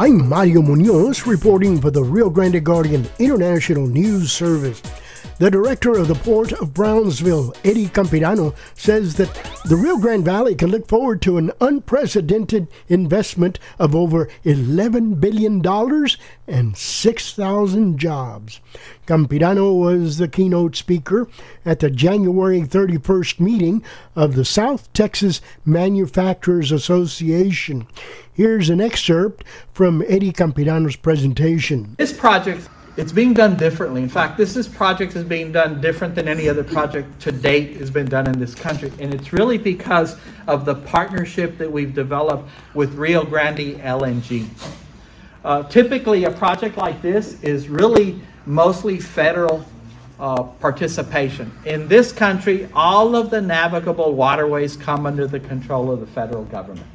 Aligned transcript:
I'm 0.00 0.30
Mario 0.30 0.62
Munoz 0.62 1.26
reporting 1.26 1.78
for 1.78 1.90
the 1.90 2.02
Rio 2.02 2.30
Grande 2.30 2.64
Guardian 2.64 3.06
International 3.18 3.86
News 3.86 4.32
Service. 4.32 4.80
The 5.40 5.50
director 5.50 5.92
of 5.92 6.06
the 6.06 6.16
Port 6.16 6.52
of 6.52 6.74
Brownsville, 6.74 7.54
Eddie 7.64 7.86
Campirano, 7.86 8.54
says 8.74 9.14
that 9.14 9.34
the 9.64 9.74
Rio 9.74 9.96
Grande 9.96 10.22
Valley 10.22 10.54
can 10.54 10.70
look 10.70 10.86
forward 10.86 11.22
to 11.22 11.38
an 11.38 11.50
unprecedented 11.62 12.68
investment 12.90 13.58
of 13.78 13.96
over 13.96 14.28
$11 14.44 15.18
billion 15.18 15.64
and 16.46 16.76
6,000 16.76 17.98
jobs. 17.98 18.60
Campirano 19.06 19.80
was 19.80 20.18
the 20.18 20.28
keynote 20.28 20.76
speaker 20.76 21.26
at 21.64 21.80
the 21.80 21.88
January 21.88 22.60
31st 22.60 23.40
meeting 23.40 23.82
of 24.14 24.34
the 24.34 24.44
South 24.44 24.92
Texas 24.92 25.40
Manufacturers 25.64 26.70
Association. 26.70 27.86
Here's 28.30 28.68
an 28.68 28.82
excerpt 28.82 29.44
from 29.72 30.04
Eddie 30.06 30.32
Campirano's 30.32 30.96
presentation. 30.96 31.94
This 31.96 32.12
project 32.12 32.68
it's 33.00 33.12
being 33.12 33.32
done 33.32 33.56
differently. 33.56 34.02
In 34.02 34.10
fact, 34.10 34.36
this 34.36 34.58
is 34.58 34.68
project 34.68 35.16
is 35.16 35.24
being 35.24 35.52
done 35.52 35.80
different 35.80 36.14
than 36.14 36.28
any 36.28 36.50
other 36.50 36.62
project 36.62 37.18
to 37.22 37.32
date 37.32 37.78
has 37.78 37.90
been 37.90 38.04
done 38.04 38.26
in 38.26 38.38
this 38.38 38.54
country, 38.54 38.92
and 39.00 39.14
it's 39.14 39.32
really 39.32 39.56
because 39.56 40.18
of 40.46 40.66
the 40.66 40.74
partnership 40.74 41.56
that 41.56 41.72
we've 41.72 41.94
developed 41.94 42.46
with 42.74 42.92
Rio 42.96 43.24
Grande 43.24 43.78
LNG. 43.80 44.46
Uh, 45.42 45.62
typically, 45.62 46.24
a 46.24 46.30
project 46.30 46.76
like 46.76 47.00
this 47.00 47.42
is 47.42 47.70
really 47.70 48.20
mostly 48.44 49.00
federal 49.00 49.64
uh, 50.18 50.42
participation. 50.42 51.50
In 51.64 51.88
this 51.88 52.12
country, 52.12 52.68
all 52.74 53.16
of 53.16 53.30
the 53.30 53.40
navigable 53.40 54.12
waterways 54.12 54.76
come 54.76 55.06
under 55.06 55.26
the 55.26 55.40
control 55.40 55.90
of 55.90 56.00
the 56.00 56.06
federal 56.06 56.44
government, 56.44 56.86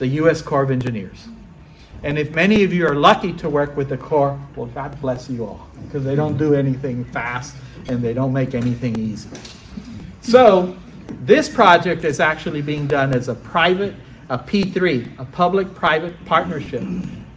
the 0.00 0.08
U.S. 0.08 0.42
Corps 0.42 0.64
of 0.64 0.72
Engineers. 0.72 1.28
And 2.02 2.18
if 2.18 2.34
many 2.34 2.64
of 2.64 2.72
you 2.72 2.86
are 2.86 2.94
lucky 2.94 3.32
to 3.34 3.48
work 3.50 3.76
with 3.76 3.88
the 3.88 3.96
Corps, 3.96 4.38
well, 4.56 4.66
God 4.66 4.98
bless 5.00 5.28
you 5.28 5.44
all, 5.44 5.68
because 5.84 6.04
they 6.04 6.14
don't 6.14 6.38
do 6.38 6.54
anything 6.54 7.04
fast 7.04 7.54
and 7.88 8.02
they 8.02 8.14
don't 8.14 8.32
make 8.32 8.54
anything 8.54 8.98
easy. 8.98 9.28
So, 10.22 10.76
this 11.22 11.48
project 11.48 12.04
is 12.04 12.20
actually 12.20 12.62
being 12.62 12.86
done 12.86 13.12
as 13.12 13.28
a 13.28 13.34
private, 13.34 13.94
a 14.28 14.38
P3, 14.38 15.18
a 15.18 15.24
public 15.24 15.74
private 15.74 16.24
partnership. 16.24 16.82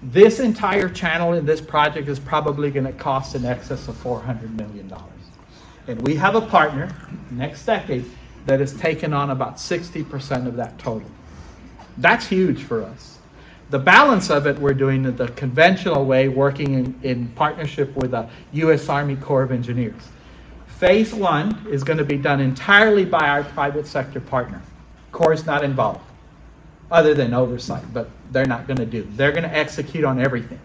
This 0.04 0.40
entire 0.40 0.90
channel 0.90 1.34
in 1.34 1.46
this 1.46 1.60
project 1.60 2.08
is 2.08 2.20
probably 2.20 2.70
going 2.72 2.86
to 2.86 2.94
cost 2.94 3.36
in 3.36 3.46
excess 3.46 3.88
of 3.88 3.96
$400 3.96 4.56
million. 4.56 4.94
And 5.88 6.02
we 6.02 6.16
have 6.16 6.36
a 6.36 6.42
partner, 6.42 6.90
NextDecade, 7.34 8.08
that 8.46 8.60
has 8.60 8.74
taken 8.74 9.14
on 9.14 9.32
about 9.32 9.56
60% 9.56 10.48
of 10.48 10.56
that 10.56 10.78
total. 10.78 11.10
That's 11.98 12.28
huge 12.28 12.64
for 12.64 12.84
us. 12.84 13.20
The 13.70 13.80
balance 13.80 14.30
of 14.30 14.46
it, 14.46 14.60
we're 14.60 14.74
doing 14.74 15.16
the 15.16 15.28
conventional 15.30 16.06
way, 16.06 16.28
working 16.28 16.74
in, 16.74 17.00
in 17.04 17.28
partnership 17.30 17.96
with 17.96 18.12
the 18.12 18.28
U.S. 18.54 18.88
Army 18.90 19.16
Corps 19.16 19.44
of 19.44 19.52
Engineers. 19.52 20.10
Phase 20.68 21.14
one 21.14 21.66
is 21.70 21.84
going 21.84 21.98
to 21.98 22.06
be 22.06 22.18
done 22.18 22.40
entirely 22.40 23.06
by 23.06 23.30
our 23.30 23.44
private 23.44 23.88
sector 23.88 24.20
partner. 24.20 24.62
Corps 25.12 25.34
is 25.34 25.46
not 25.46 25.64
involved, 25.64 26.02
other 26.92 27.14
than 27.14 27.34
oversight, 27.34 27.84
but 27.94 28.10
they're 28.32 28.46
not 28.46 28.68
going 28.68 28.78
to 28.78 28.86
do. 28.86 29.08
They're 29.16 29.32
going 29.32 29.44
to 29.44 29.56
execute 29.56 30.04
on 30.04 30.20
everything. 30.20 30.60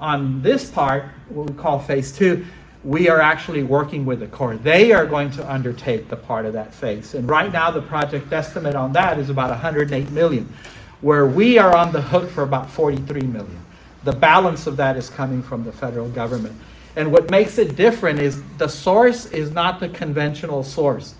On 0.00 0.42
this 0.42 0.70
part, 0.70 1.04
what 1.28 1.48
we 1.48 1.56
call 1.56 1.78
phase 1.78 2.12
two, 2.12 2.44
we 2.84 3.08
are 3.08 3.20
actually 3.20 3.62
working 3.62 4.04
with 4.04 4.20
the 4.20 4.26
Corps. 4.26 4.56
They 4.56 4.92
are 4.92 5.06
going 5.06 5.30
to 5.32 5.52
undertake 5.52 6.08
the 6.08 6.16
part 6.16 6.46
of 6.46 6.52
that 6.52 6.72
phase. 6.72 7.14
And 7.14 7.28
right 7.28 7.52
now, 7.52 7.70
the 7.70 7.82
project 7.82 8.32
estimate 8.32 8.74
on 8.74 8.92
that 8.92 9.18
is 9.18 9.30
about 9.30 9.50
108 9.50 10.10
million 10.10 10.52
where 11.00 11.26
we 11.26 11.58
are 11.58 11.76
on 11.76 11.92
the 11.92 12.00
hook 12.00 12.30
for 12.30 12.42
about 12.42 12.70
43 12.70 13.22
million. 13.22 13.64
The 14.04 14.12
balance 14.12 14.66
of 14.66 14.76
that 14.76 14.96
is 14.96 15.10
coming 15.10 15.42
from 15.42 15.64
the 15.64 15.72
federal 15.72 16.08
government. 16.08 16.56
And 16.96 17.12
what 17.12 17.30
makes 17.30 17.58
it 17.58 17.76
different 17.76 18.20
is 18.20 18.42
the 18.56 18.68
source 18.68 19.26
is 19.26 19.50
not 19.50 19.80
the 19.80 19.88
conventional 19.88 20.62
source. 20.62 21.14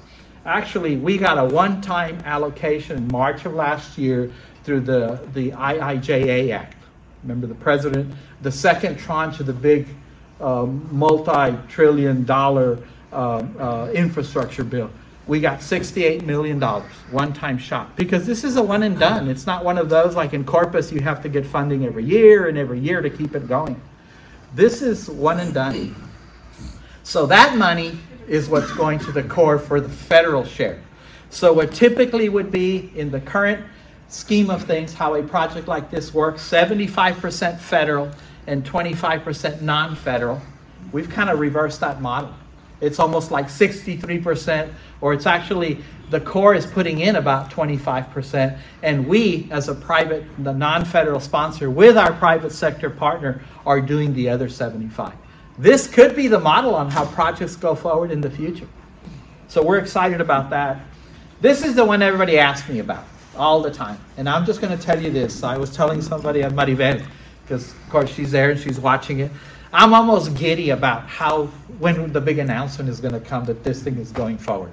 Actually, 0.46 0.96
we 0.96 1.18
got 1.18 1.38
a 1.38 1.44
one 1.44 1.80
time 1.80 2.18
allocation 2.24 2.96
in 2.96 3.08
March 3.08 3.44
of 3.44 3.54
last 3.54 3.98
year 3.98 4.30
through 4.64 4.80
the, 4.80 5.20
the 5.34 5.50
IIJA 5.50 6.52
Act. 6.52 6.76
Remember 7.22 7.46
the 7.46 7.54
president, 7.56 8.14
the 8.42 8.52
second 8.52 8.98
tranche 8.98 9.40
of 9.40 9.46
the 9.46 9.52
big 9.52 9.86
um, 10.40 10.88
multi 10.92 11.56
trillion 11.68 12.24
dollar 12.24 12.78
uh, 13.12 13.44
uh, 13.58 13.90
infrastructure 13.92 14.64
bill 14.64 14.90
we 15.26 15.40
got 15.40 15.58
$68 15.58 16.22
million 16.22 16.60
one 16.60 17.32
time 17.32 17.58
shot 17.58 17.96
because 17.96 18.26
this 18.26 18.44
is 18.44 18.56
a 18.56 18.62
one 18.62 18.84
and 18.84 18.98
done. 18.98 19.28
It's 19.28 19.46
not 19.46 19.64
one 19.64 19.76
of 19.76 19.88
those 19.88 20.14
like 20.14 20.34
in 20.34 20.44
Corpus, 20.44 20.92
you 20.92 21.00
have 21.00 21.22
to 21.22 21.28
get 21.28 21.44
funding 21.44 21.84
every 21.84 22.04
year 22.04 22.48
and 22.48 22.56
every 22.56 22.78
year 22.78 23.00
to 23.00 23.10
keep 23.10 23.34
it 23.34 23.48
going. 23.48 23.80
This 24.54 24.82
is 24.82 25.10
one 25.10 25.40
and 25.40 25.52
done. 25.52 25.94
So 27.02 27.26
that 27.26 27.56
money 27.56 27.98
is 28.28 28.48
what's 28.48 28.72
going 28.72 28.98
to 29.00 29.12
the 29.12 29.22
Corps 29.22 29.58
for 29.58 29.80
the 29.80 29.88
federal 29.88 30.44
share. 30.44 30.80
So, 31.30 31.52
what 31.52 31.72
typically 31.72 32.28
would 32.28 32.50
be 32.50 32.92
in 32.94 33.10
the 33.10 33.20
current 33.20 33.64
scheme 34.08 34.50
of 34.50 34.62
things, 34.64 34.94
how 34.94 35.14
a 35.14 35.22
project 35.22 35.68
like 35.68 35.90
this 35.90 36.14
works 36.14 36.40
75% 36.48 37.58
federal 37.58 38.10
and 38.46 38.64
25% 38.64 39.60
non 39.60 39.96
federal. 39.96 40.40
We've 40.92 41.10
kind 41.10 41.28
of 41.30 41.40
reversed 41.40 41.80
that 41.80 42.00
model. 42.00 42.32
It's 42.80 42.98
almost 42.98 43.30
like 43.30 43.46
63%, 43.46 44.70
or 45.00 45.12
it's 45.12 45.26
actually 45.26 45.78
the 46.10 46.20
Corps 46.20 46.54
is 46.54 46.66
putting 46.66 47.00
in 47.00 47.16
about 47.16 47.50
25%, 47.50 48.58
and 48.82 49.06
we, 49.06 49.48
as 49.50 49.68
a 49.68 49.74
private, 49.74 50.24
the 50.44 50.52
non-federal 50.52 51.18
sponsor, 51.18 51.68
with 51.68 51.98
our 51.98 52.12
private 52.12 52.52
sector 52.52 52.88
partner, 52.88 53.42
are 53.64 53.80
doing 53.80 54.14
the 54.14 54.28
other 54.28 54.48
75. 54.48 55.12
This 55.58 55.88
could 55.88 56.14
be 56.14 56.28
the 56.28 56.38
model 56.38 56.74
on 56.74 56.90
how 56.90 57.06
projects 57.06 57.56
go 57.56 57.74
forward 57.74 58.10
in 58.10 58.20
the 58.20 58.30
future. 58.30 58.68
So 59.48 59.62
we're 59.62 59.78
excited 59.78 60.20
about 60.20 60.50
that. 60.50 60.80
This 61.40 61.64
is 61.64 61.74
the 61.74 61.84
one 61.84 62.02
everybody 62.02 62.38
asks 62.38 62.68
me 62.68 62.78
about 62.78 63.04
all 63.36 63.60
the 63.60 63.70
time, 63.70 63.98
and 64.16 64.28
I'm 64.28 64.46
just 64.46 64.60
going 64.60 64.76
to 64.76 64.82
tell 64.82 65.02
you 65.02 65.10
this. 65.10 65.42
I 65.42 65.56
was 65.56 65.74
telling 65.74 66.00
somebody 66.00 66.42
at 66.42 66.52
Maribel, 66.52 67.04
because 67.42 67.72
of 67.72 67.90
course 67.90 68.10
she's 68.10 68.30
there 68.30 68.50
and 68.50 68.60
she's 68.60 68.78
watching 68.78 69.20
it. 69.20 69.30
I'm 69.72 69.94
almost 69.94 70.34
giddy 70.36 70.70
about 70.70 71.08
how 71.08 71.46
when 71.78 72.12
the 72.12 72.20
big 72.20 72.38
announcement 72.38 72.88
is 72.88 73.00
going 73.00 73.14
to 73.14 73.20
come 73.20 73.44
that 73.46 73.64
this 73.64 73.82
thing 73.82 73.98
is 73.98 74.12
going 74.12 74.38
forward. 74.38 74.72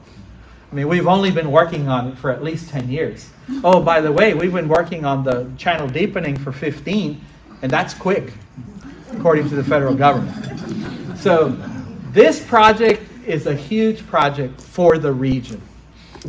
I 0.72 0.76
mean, 0.76 0.88
we've 0.88 1.08
only 1.08 1.30
been 1.30 1.52
working 1.52 1.88
on 1.88 2.08
it 2.08 2.18
for 2.18 2.32
at 2.32 2.44
least 2.44 2.70
10 2.70 2.90
years. 2.90 3.30
Oh, 3.64 3.82
by 3.82 4.02
the 4.02 4.12
way, 4.12 4.34
we've 4.34 4.54
been 4.54 4.68
working 4.68 5.06
on 5.06 5.24
the 5.24 5.48
channel 5.58 5.88
deepening 5.88 6.36
for 6.36 6.52
15, 6.52 7.22
and 7.62 7.72
that's 7.72 7.94
quick, 7.94 8.34
according 9.12 9.50
to 9.50 9.56
the 9.56 9.64
federal 9.64 9.94
government. 9.94 11.20
So, 11.20 11.56
this 12.12 12.44
project 12.44 13.04
is 13.26 13.46
a 13.46 13.56
huge 13.56 14.06
project 14.08 14.60
for 14.60 14.98
the 14.98 15.12
region. 15.12 15.62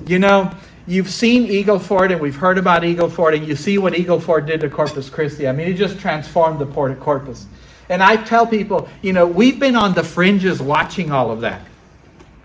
You 0.07 0.19
know, 0.19 0.51
you've 0.87 1.11
seen 1.11 1.45
Eagle 1.45 1.79
Ford, 1.79 2.13
and 2.13 2.21
we've 2.21 2.37
heard 2.37 2.59
about 2.59 2.85
Eagle 2.85 3.09
Ford, 3.09 3.35
and 3.35 3.47
you 3.47 3.57
see 3.57 3.79
what 3.79 3.97
Eagle 3.99 4.21
Ford 4.21 4.47
did 4.47 4.61
to 4.61 4.69
Corpus 4.69 5.09
Christi. 5.09 5.49
I 5.49 5.53
mean, 5.53 5.69
it 5.69 5.75
just 5.75 5.99
transformed 5.99 6.59
the 6.59 6.67
port 6.67 6.91
of 6.91 7.01
Corpus. 7.01 7.47
And 7.89 8.03
I 8.03 8.17
tell 8.17 8.47
people, 8.47 8.89
you 9.03 9.13
know, 9.13 9.27
we've 9.27 9.59
been 9.59 9.77
on 9.77 9.95
the 9.95 10.03
fringes 10.03 10.61
watching 10.61 11.13
all 11.13 11.31
of 11.31 11.41
that. 11.43 11.61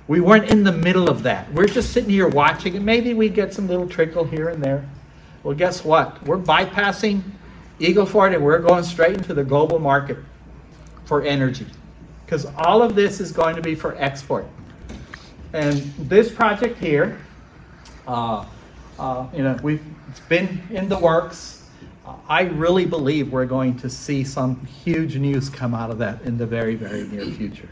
We 0.08 0.22
weren't 0.22 0.50
in 0.50 0.64
the 0.64 0.72
middle 0.72 1.10
of 1.10 1.24
that. 1.24 1.52
We're 1.54 1.68
just 1.68 1.94
sitting 1.94 2.10
here 2.10 2.28
watching, 2.28 2.76
and 2.76 2.86
maybe 2.86 3.14
we 3.14 3.30
get 3.30 3.54
some 3.54 3.68
little 3.68 3.88
trickle 3.88 4.24
here 4.24 4.50
and 4.50 4.62
there. 4.62 4.88
Well, 5.44 5.56
guess 5.56 5.86
what? 5.86 6.22
We're 6.26 6.40
bypassing 6.40 7.22
Eagle 7.80 8.06
Ford 8.06 8.34
and 8.34 8.44
we're 8.44 8.60
going 8.60 8.84
straight 8.84 9.16
into 9.16 9.34
the 9.34 9.44
global 9.44 9.80
market 9.80 10.18
for 11.06 11.22
energy. 11.22 11.66
Because 12.26 12.46
all 12.58 12.82
of 12.82 12.94
this 12.94 13.20
is 13.20 13.32
going 13.32 13.56
to 13.56 13.62
be 13.62 13.74
for 13.74 13.96
export. 13.98 14.46
And 15.54 15.78
this 15.98 16.32
project 16.32 16.78
here, 16.78 17.18
uh, 18.08 18.46
uh, 19.00 19.28
you 19.34 19.44
know, 19.44 19.58
we've 19.64 19.82
it's 20.10 20.20
been 20.22 20.62
in 20.72 20.90
the 20.90 20.98
works 20.98 21.59
I 22.28 22.44
really 22.44 22.86
believe 22.86 23.32
we're 23.32 23.46
going 23.46 23.78
to 23.80 23.90
see 23.90 24.24
some 24.24 24.66
huge 24.66 25.16
news 25.18 25.50
come 25.50 25.74
out 25.74 25.92
of 25.92 25.98
that 26.00 26.22
in 26.24 26.38
the 26.38 26.46
very, 26.46 26.76
very 26.76 27.04
near 27.08 27.26
future, 27.26 27.70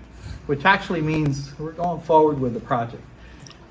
which 0.47 0.65
actually 0.65 1.01
means 1.01 1.57
we're 1.59 1.71
going 1.71 2.01
forward 2.01 2.39
with 2.39 2.53
the 2.53 2.59
project. 2.59 3.03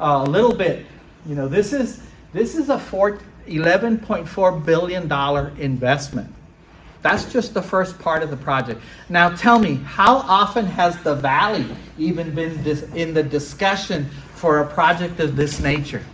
Uh, 0.01 0.25
a 0.27 0.31
little 0.31 0.55
bit, 0.55 0.87
you 1.27 1.35
know, 1.35 1.49
this 1.49 1.73
is 1.73 2.03
this 2.33 2.55
is 2.55 2.69
a 2.69 2.79
$11.4 2.79 4.65
billion 4.65 5.61
investment. 5.61 6.33
That's 7.03 7.33
just 7.33 7.55
the 7.55 7.63
first 7.63 7.99
part 7.99 8.23
of 8.23 8.31
the 8.31 8.37
project. 8.37 8.83
Now 9.09 9.29
tell 9.29 9.59
me, 9.59 9.77
how 9.77 10.17
often 10.17 10.67
has 10.67 11.01
the 11.03 11.15
Valley 11.15 11.67
even 11.99 12.35
been 12.35 12.67
in 12.95 13.15
the 13.15 13.23
discussion 13.23 14.11
for 14.35 14.61
a 14.61 14.67
project 14.67 15.21
of 15.21 15.37
this 15.37 15.61
nature? 15.61 16.05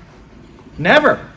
Never. 0.78 1.31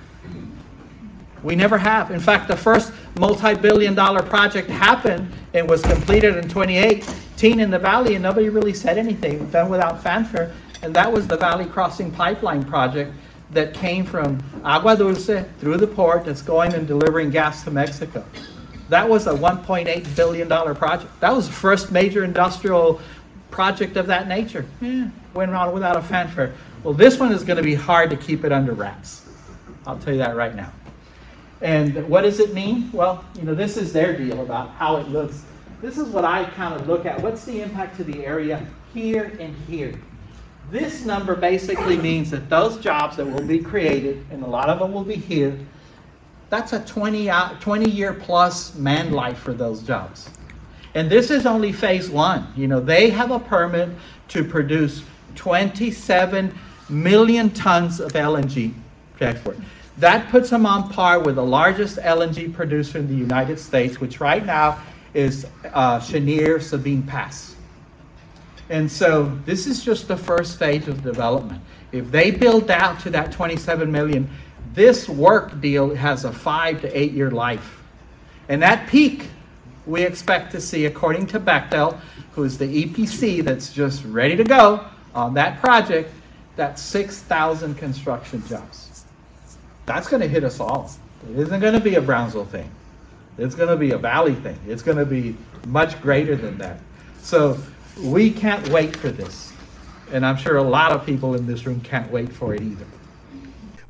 We 1.46 1.56
never 1.56 1.78
have. 1.78 2.10
In 2.10 2.20
fact, 2.20 2.48
the 2.48 2.58
first 2.58 2.92
multi 3.20 3.54
billion 3.54 3.94
dollar 3.94 4.24
project 4.24 4.68
happened 4.68 5.32
and 5.54 5.70
was 5.70 5.84
completed 5.84 6.38
in 6.38 6.50
2018 6.50 7.60
in 7.60 7.70
the 7.70 7.78
valley, 7.78 8.16
and 8.16 8.24
nobody 8.24 8.50
really 8.50 8.74
said 8.74 8.98
anything, 8.98 9.48
done 9.52 9.70
without 9.70 10.02
fanfare. 10.02 10.52
And 10.82 10.94
that 10.96 11.12
was 11.12 11.28
the 11.28 11.38
Valley 11.38 11.66
Crossing 11.66 12.10
Pipeline 12.10 12.64
project 12.64 13.14
that 13.52 13.76
came 13.76 14.06
from 14.06 14.44
Agua 14.64 14.98
Dulce 14.98 15.46
through 15.60 15.78
the 15.78 15.86
port 15.86 16.26
that's 16.26 16.42
going 16.42 16.74
and 16.74 16.88
delivering 16.88 17.30
gas 17.30 17.64
to 17.66 17.72
Mexico. 17.72 18.26
That 18.90 19.08
was 19.08 19.28
a 19.28 19.34
$1.8 19.34 20.16
billion 20.16 20.48
project. 20.76 21.20
That 21.20 21.36
was 21.36 21.48
the 21.48 21.54
first 21.54 21.92
major 21.92 22.24
industrial 22.24 23.00
project 23.52 23.98
of 23.98 24.08
that 24.08 24.28
nature. 24.28 24.66
Yeah, 24.82 25.10
went 25.36 25.54
on 25.54 25.74
without 25.74 25.96
a 25.96 26.02
fanfare. 26.02 26.54
Well, 26.84 26.96
this 26.96 27.20
one 27.20 27.32
is 27.32 27.44
going 27.44 27.58
to 27.58 27.64
be 27.64 27.76
hard 27.76 28.10
to 28.10 28.18
keep 28.18 28.44
it 28.44 28.52
under 28.52 28.74
wraps. 28.74 29.28
I'll 29.86 30.00
tell 30.00 30.14
you 30.14 30.20
that 30.20 30.36
right 30.36 30.56
now. 30.56 30.72
And 31.66 32.08
what 32.08 32.22
does 32.22 32.40
it 32.40 32.54
mean? 32.54 32.92
Well, 32.94 33.26
you 33.36 33.42
know, 33.42 33.56
this 33.56 33.76
is 33.76 33.92
their 33.92 34.16
deal 34.16 34.44
about 34.44 34.70
how 34.76 34.98
it 34.98 35.10
looks. 35.10 35.46
This 35.82 35.98
is 35.98 36.10
what 36.10 36.24
I 36.24 36.46
kind 36.52 36.80
of 36.80 36.88
look 36.88 37.08
at. 37.08 37.20
What's 37.20 37.44
the 37.44 37.60
impact 37.60 37.98
to 37.98 38.04
the 38.04 38.24
area 38.24 38.64
here 38.94 39.36
and 39.40 39.56
here? 39.68 40.00
This 40.70 41.06
number 41.06 41.36
basically 41.36 41.98
means 41.98 42.30
that 42.30 42.52
those 42.52 42.78
jobs 42.78 43.18
that 43.18 43.26
will 43.26 43.44
be 43.44 43.58
created, 43.58 44.24
and 44.30 44.44
a 44.44 44.48
lot 44.48 44.70
of 44.70 44.78
them 44.78 44.94
will 44.94 45.04
be 45.04 45.16
here, 45.16 45.58
that's 46.52 46.74
a 46.74 46.86
20, 46.86 47.32
uh, 47.32 47.56
20 47.60 47.90
year 47.90 48.14
plus 48.14 48.76
man 48.76 49.12
life 49.12 49.40
for 49.40 49.54
those 49.54 49.82
jobs. 49.82 50.30
And 50.94 51.10
this 51.10 51.32
is 51.32 51.48
only 51.48 51.72
phase 51.72 52.12
one. 52.12 52.48
You 52.56 52.68
know, 52.68 52.80
they 52.80 53.10
have 53.10 53.32
a 53.32 53.40
permit 53.40 53.90
to 54.28 54.44
produce 54.44 55.02
27 55.34 56.56
million 56.90 57.50
tons 57.50 58.00
of 58.00 58.12
LNG 58.12 58.72
to 59.18 59.26
export. 59.26 59.58
That 59.98 60.30
puts 60.30 60.50
them 60.50 60.66
on 60.66 60.90
par 60.90 61.20
with 61.20 61.36
the 61.36 61.44
largest 61.44 61.98
LNG 61.98 62.54
producer 62.54 62.98
in 62.98 63.08
the 63.08 63.16
United 63.16 63.60
States, 63.60 64.02
which 64.02 64.20
right 64.20 64.46
now 64.46 64.82
is 65.14 65.48
uh, 65.74 66.00
Cheniere 66.00 66.62
Sabine 66.62 67.04
Pass. 67.04 67.56
And 68.70 68.92
so 68.92 69.38
this 69.46 69.68
is 69.68 69.84
just 69.84 70.08
the 70.08 70.18
first 70.18 70.56
stage 70.56 70.88
of 70.88 71.04
development. 71.04 71.62
If 71.92 72.12
they 72.12 72.32
build 72.32 72.70
out 72.70 73.00
to 73.02 73.10
that 73.12 73.32
27 73.32 73.90
million, 73.90 74.30
this 74.74 75.08
work 75.08 75.62
deal 75.62 75.96
has 75.96 76.26
a 76.26 76.32
five 76.34 76.82
to 76.82 77.00
eight 77.00 77.14
year 77.14 77.32
life. 77.32 77.82
And 78.50 78.62
that 78.62 78.90
peak, 78.90 79.30
we 79.86 80.04
expect 80.04 80.52
to 80.52 80.62
see, 80.62 80.86
according 80.86 81.28
to 81.28 81.40
Bechtel, 81.40 81.98
who 82.34 82.44
is 82.44 82.58
the 82.58 82.86
EPC 82.86 83.44
that's 83.44 83.72
just 83.72 84.04
ready 84.06 84.36
to 84.36 84.44
go 84.44 84.86
on 85.14 85.34
that 85.36 85.62
project, 85.62 86.12
that 86.58 86.78
6,000 86.78 87.76
construction 87.76 88.46
jobs. 88.48 88.95
That's 89.86 90.08
going 90.08 90.22
to 90.22 90.28
hit 90.28 90.44
us 90.44 90.60
all. 90.60 90.92
It 91.30 91.38
isn't 91.38 91.60
going 91.60 91.74
to 91.74 91.80
be 91.80 91.96
a 91.96 92.02
Brownsville 92.02 92.46
thing. 92.46 92.70
It's 93.38 93.56
going 93.56 93.70
to 93.70 93.76
be 93.76 93.92
a 93.92 93.98
Valley 93.98 94.36
thing. 94.36 94.58
It's 94.68 94.82
going 94.82 94.98
to 94.98 95.06
be 95.06 95.36
much 95.68 96.02
greater 96.02 96.36
than 96.36 96.58
that. 96.60 96.80
So 97.22 97.58
we 98.02 98.32
can't 98.32 98.68
wait 98.70 98.96
for 98.96 99.10
this. 99.10 99.52
And 100.12 100.26
I'm 100.26 100.38
sure 100.38 100.58
a 100.58 100.64
lot 100.64 100.92
of 100.92 101.06
people 101.06 101.36
in 101.36 101.48
this 101.48 101.66
room 101.66 101.82
can't 101.82 102.12
wait 102.12 102.32
for 102.32 102.54
it 102.54 102.62
either. 102.62 102.86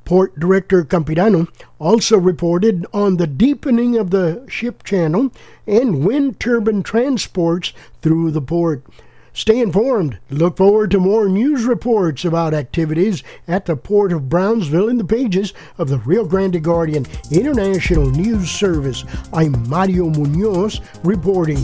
Port 0.05 0.39
Director 0.39 0.83
Campirano 0.83 1.47
also 1.79 2.17
reported 2.17 2.85
on 2.93 3.17
the 3.17 3.25
deepening 3.25 3.97
of 3.97 4.11
the 4.11 4.45
ship 4.47 4.83
channel 4.83 5.31
and 5.65 6.05
wind 6.05 6.39
turbine 6.39 6.83
transports 6.83 7.73
through 8.01 8.31
the 8.31 8.41
port. 8.41 8.83
Stay 9.35 9.59
informed. 9.59 10.17
Look 10.29 10.55
forward 10.55 10.91
to 10.91 10.99
more 10.99 11.27
news 11.27 11.65
reports 11.65 12.23
about 12.23 12.53
activities 12.53 13.21
at 13.49 13.65
the 13.65 13.75
Port 13.75 14.13
of 14.13 14.29
Brownsville 14.29 14.87
in 14.87 14.97
the 14.97 15.03
pages 15.03 15.53
of 15.77 15.89
the 15.89 15.97
Rio 15.97 16.23
Grande 16.23 16.63
Guardian 16.63 17.05
International 17.29 18.09
News 18.09 18.49
Service. 18.49 19.03
I'm 19.33 19.67
Mario 19.67 20.09
Munoz 20.09 20.79
reporting. 21.03 21.59